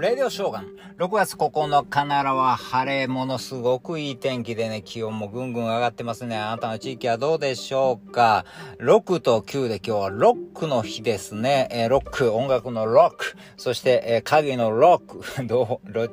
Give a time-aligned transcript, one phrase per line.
[0.00, 0.66] レディオショーガン。
[0.96, 6.38] 6月9日ならは晴れ、ものすごくいい天気でね、気温もぐんぐん上がってますね。
[6.38, 8.46] あなたの地域はどうでしょうか
[8.78, 11.68] ?6 と9で今日はロックの日ですね。
[11.70, 13.36] えー、ロック、音楽のロック。
[13.58, 15.20] そして、えー、影のロック。
[15.46, 16.10] どう、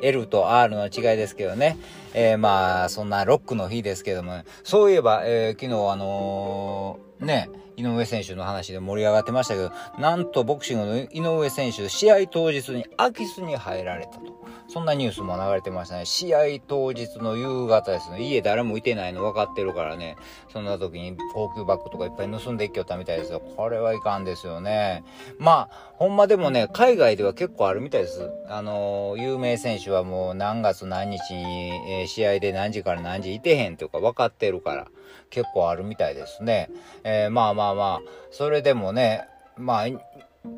[0.00, 1.76] L と R の違いですけどね。
[2.14, 14.36] えー、まあ、そんなロックの日ですけども、そういえば、え、昨日あの、ね、井上選手の話で盛り上がってましたけど、なんとボクシングの井上選手、試合当日に空き巣に入られたと。
[14.68, 16.06] そんなニュースも流れてましたね。
[16.06, 18.22] 試合当日の夕方ですね。
[18.22, 20.16] 家誰もいてないの分かってるからね。
[20.52, 23.40] そんな時に高級バッグとかいっぱい盗んでいきよったみたいですよ。
[23.40, 25.04] これはいかんですよね。
[25.38, 28.28] まあ、ほんまでもね、海外では結構あるみたいです。
[28.48, 31.70] あの、有名選手はもう何月何日に、
[32.00, 34.88] えー、試合で何時から何時いてへんとか分かってるから、
[35.30, 36.70] 結構あるみたいですね。
[37.04, 39.86] えー、まあまあまあ、それでもね、まあ、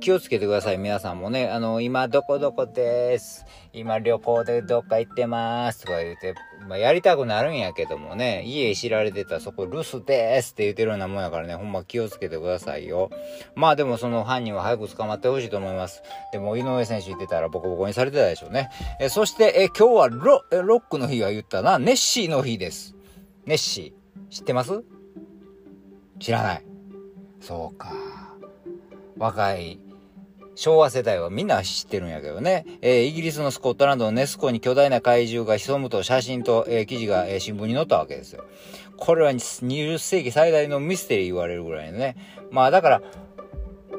[0.01, 1.48] 気をつけてください、皆さんもね。
[1.48, 3.47] あの、今どこどこです。
[3.73, 5.81] 今旅行でどっか行ってます。
[5.81, 6.34] とか言って、
[6.69, 13.09] まあ、やりたくなるんやけどもね、家知られてたらそこ留守ですって言ってるようなもんやからね、ほんま気をつけてくださいよ。
[13.55, 16.03] まあでもその犯人は早く捕まってほしいと思います。
[16.33, 18.69] でも井上選手言ってたらボコボコにされてたでしょうね。
[19.01, 22.95] えそして、え今日はロロックの日は言ったな、ネッシーの日です。
[23.47, 24.31] ネッシー。
[24.31, 24.83] 知ってます？
[26.19, 26.67] 知らない。
[27.41, 27.92] そうか。
[29.17, 29.81] 若い
[30.58, 32.67] 昭和世代はみんな知ってるんやけどね。
[32.83, 38.42] えー、イギリスのスコットランドのネス湖に巨大な怪獣が潜むと写真と、えー、記事が、えー、新聞に載ったわけですよ。
[38.97, 42.17] これは20世紀最大のミステリー言われるぐらいのね。
[42.50, 43.03] まあだから、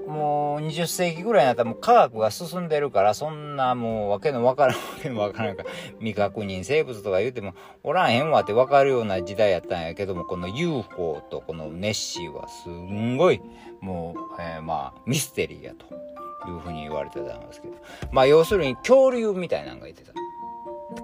[0.10, 5.64] もう20世紀ぐらいになったらもう科学が進んでるから、そんなもうわけのわからんわけのわからんか、
[6.00, 13.40] 未確認生物とか言うてもおらんへんわってわかるような時代やったんやけども、この UFO とこのネッシーはすんごい、
[13.82, 15.86] もう、えー、まあ、ミステリーやと
[16.50, 17.76] いうふうに言われてたんですけど。
[18.12, 20.19] まあ要するに恐竜みたいなのがいてた。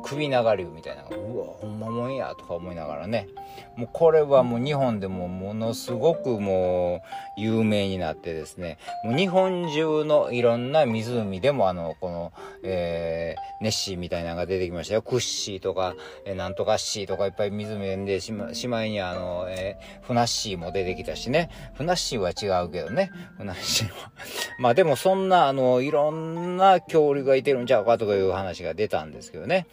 [0.06, 3.28] 首長竜みたいなうわ、ほんまもんや、とか思いながらね。
[3.76, 7.02] もうこれはもう日本でもものすごくも
[7.38, 12.34] う有名になってですね、もう日本中のいろんな湖でもあの、この、
[12.64, 15.02] えー、ネッシーみたいなのが出てきましたよ。
[15.02, 15.96] クッシーとか、
[16.26, 21.50] えー、なんとかッシーとかいっぱい湖でしま、しまいにあの、えー、フナッシーも出てきたしね。
[21.74, 23.12] フナッシーは違うけどね。
[23.38, 24.12] フナッシーは。
[24.60, 29.66] まあでもそんなあの、いろんな恐竜がいてるんちゃうかとかいう話が出たんですけどね。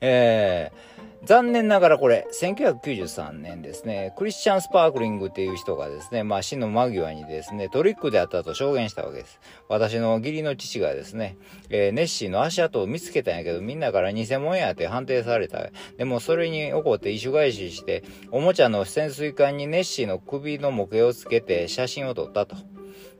[0.00, 9.38] えー残念ながらこれ、1993年ですね、クリスチャン・スパークリングっていう人がですね、まあ死の間際にですね、トリックであったと証言したわけです。
[9.68, 11.36] 私の義理の父がですね、
[11.68, 15.68] えー、ネッシーの足跡を見つけたんやけど、みんなから偽物やって判定された。
[15.98, 22.56] でもそれに怒って一種返しして、おもちゃの潜水艦にネッシーの首の模型をつけて写真を撮ったと。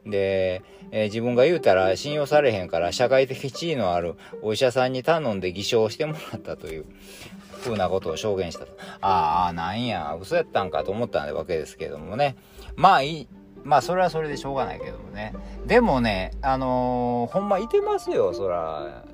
[0.07, 6.85] で、えー、自分が言うたら信用されへんから社会的地位のあるお医者さんに頼んで偽証してもらったという。
[7.61, 8.73] 風なことを証言したと。
[9.01, 12.37] ああ、なんや、嘘やったんかと思ったわけですけどもね。
[12.75, 13.29] まあいい。
[13.63, 15.35] まあそれはそれでしょうがないけどもね。
[15.67, 19.05] でもね、あのー、ほんまいてますよ、そら。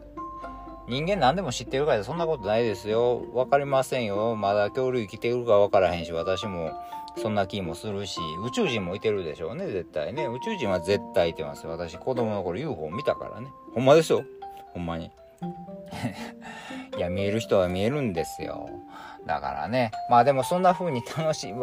[0.89, 3.27] 人間何でも知ってるからそんなことないですよ。
[3.33, 4.37] わかりませんよ。
[4.37, 6.73] まだ恐竜生きてるかわからへんし、私も
[7.17, 10.27] そんな気もするし、宇宙人もいてるでしょうね、絶対ね。
[10.27, 11.71] 宇宙人は絶対いてますよ。
[11.71, 13.49] 私子供の頃 UFO 見たからね。
[13.75, 14.25] ほんまですよ。
[14.75, 15.11] ほんまに。
[16.97, 18.69] いや、見える人は見えるんですよ。
[19.27, 19.91] だからね。
[20.09, 21.55] まあでもそんな風に楽しい、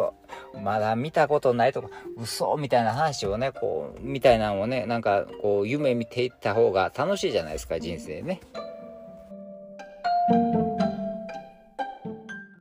[0.60, 8.42] まだ見たことないとか、嘘みたいな話をね、こう、みたいなのをね、なんかこう、夢見ていった方が楽しいじゃないですか、人生ね。